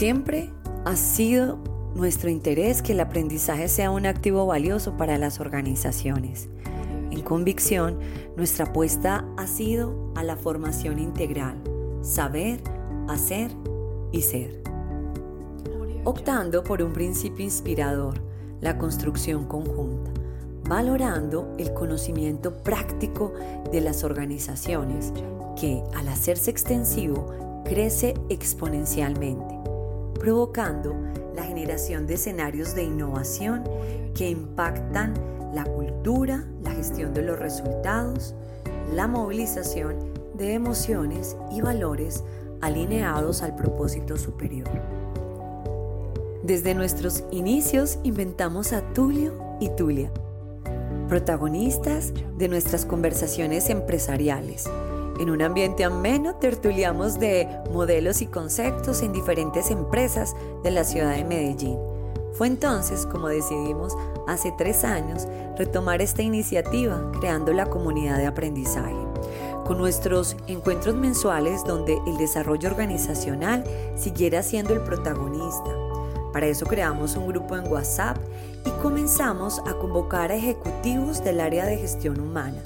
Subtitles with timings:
[0.00, 0.50] Siempre
[0.86, 1.58] ha sido
[1.94, 6.48] nuestro interés que el aprendizaje sea un activo valioso para las organizaciones.
[7.10, 7.98] En convicción,
[8.34, 11.62] nuestra apuesta ha sido a la formación integral,
[12.00, 12.62] saber,
[13.10, 13.50] hacer
[14.10, 14.62] y ser.
[16.04, 18.22] Optando por un principio inspirador,
[18.62, 20.12] la construcción conjunta,
[20.66, 23.34] valorando el conocimiento práctico
[23.70, 25.12] de las organizaciones,
[25.60, 27.26] que al hacerse extensivo
[27.66, 29.60] crece exponencialmente,
[30.20, 30.94] provocando
[31.34, 33.64] la generación de escenarios de innovación
[34.14, 35.14] que impactan
[35.52, 38.34] la cultura, la gestión de los resultados,
[38.94, 42.22] la movilización de emociones y valores
[42.60, 44.68] alineados al propósito superior.
[46.42, 50.12] Desde nuestros inicios inventamos a Tulio y Tulia,
[51.08, 54.68] protagonistas de nuestras conversaciones empresariales.
[55.20, 61.14] En un ambiente ameno tertuliamos de modelos y conceptos en diferentes empresas de la ciudad
[61.14, 61.78] de Medellín.
[62.32, 63.94] Fue entonces como decidimos
[64.26, 68.96] hace tres años retomar esta iniciativa creando la comunidad de aprendizaje
[69.66, 73.62] con nuestros encuentros mensuales donde el desarrollo organizacional
[73.96, 75.70] siguiera siendo el protagonista.
[76.32, 78.16] Para eso creamos un grupo en WhatsApp
[78.64, 82.62] y comenzamos a convocar a ejecutivos del área de gestión humana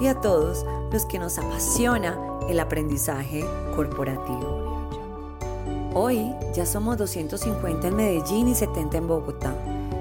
[0.00, 3.44] y a todos los que nos apasiona el aprendizaje
[3.74, 4.66] corporativo.
[5.94, 9.54] Hoy ya somos 250 en Medellín y 70 en Bogotá.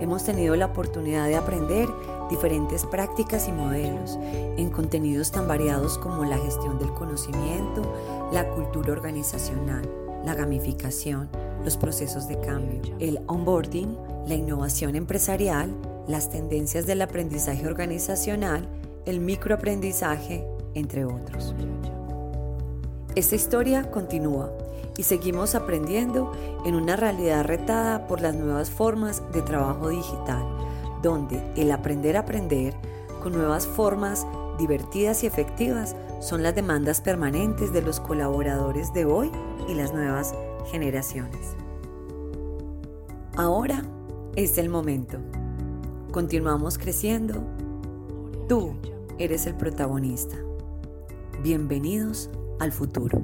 [0.00, 1.88] Hemos tenido la oportunidad de aprender
[2.28, 7.82] diferentes prácticas y modelos en contenidos tan variados como la gestión del conocimiento,
[8.32, 9.88] la cultura organizacional,
[10.24, 11.30] la gamificación,
[11.64, 15.74] los procesos de cambio, el onboarding, la innovación empresarial,
[16.06, 18.68] las tendencias del aprendizaje organizacional,
[19.08, 21.54] el microaprendizaje, entre otros.
[23.14, 24.52] Esta historia continúa
[24.98, 26.32] y seguimos aprendiendo
[26.66, 30.44] en una realidad retada por las nuevas formas de trabajo digital
[31.02, 32.74] donde el aprender a aprender
[33.22, 34.26] con nuevas formas
[34.58, 39.30] divertidas y efectivas son las demandas permanentes de los colaboradores de hoy
[39.68, 40.34] y las nuevas
[40.70, 41.54] generaciones.
[43.36, 43.84] Ahora
[44.36, 45.18] es el momento.
[46.10, 47.42] Continuamos creciendo.
[48.48, 48.74] Tú
[49.18, 50.36] eres el protagonista.
[51.42, 52.30] Bienvenidos
[52.60, 53.20] al futuro.